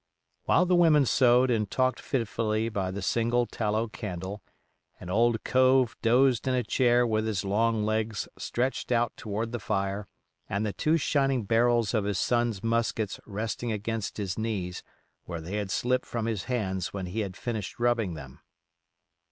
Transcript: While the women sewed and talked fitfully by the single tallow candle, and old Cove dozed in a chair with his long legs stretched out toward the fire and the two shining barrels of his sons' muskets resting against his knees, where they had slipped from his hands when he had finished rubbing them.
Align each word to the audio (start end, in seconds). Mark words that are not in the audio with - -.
While 0.45 0.65
the 0.65 0.73
women 0.75 1.05
sewed 1.05 1.51
and 1.51 1.69
talked 1.69 1.99
fitfully 1.99 2.69
by 2.69 2.89
the 2.89 3.03
single 3.03 3.45
tallow 3.45 3.87
candle, 3.87 4.41
and 4.99 5.11
old 5.11 5.43
Cove 5.43 5.95
dozed 6.01 6.47
in 6.47 6.55
a 6.55 6.63
chair 6.63 7.05
with 7.05 7.27
his 7.27 7.45
long 7.45 7.83
legs 7.85 8.27
stretched 8.35 8.91
out 8.91 9.15
toward 9.15 9.51
the 9.51 9.59
fire 9.59 10.07
and 10.49 10.65
the 10.65 10.73
two 10.73 10.97
shining 10.97 11.43
barrels 11.43 11.93
of 11.93 12.05
his 12.05 12.17
sons' 12.17 12.63
muskets 12.63 13.19
resting 13.27 13.71
against 13.71 14.17
his 14.17 14.39
knees, 14.39 14.81
where 15.25 15.39
they 15.39 15.57
had 15.57 15.69
slipped 15.69 16.07
from 16.07 16.25
his 16.25 16.45
hands 16.45 16.91
when 16.91 17.05
he 17.05 17.19
had 17.19 17.37
finished 17.37 17.77
rubbing 17.79 18.15
them. 18.15 18.39